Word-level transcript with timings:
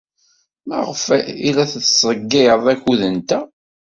Maɣef 0.67 1.03
ay 1.15 1.49
la 1.55 1.65
nettḍeyyiɛ 1.69 2.55
akud-nteɣ? 2.73 3.45